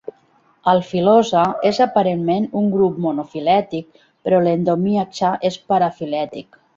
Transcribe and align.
El 0.71 0.79
filosa 0.91 1.41
és 1.69 1.79
aparentment 1.85 2.47
un 2.61 2.71
grup 2.75 2.97
monofilètic, 3.05 4.01
però 4.29 4.39
l'endomyxa 4.47 5.31
és 5.51 5.59
parafilètic. 5.73 6.59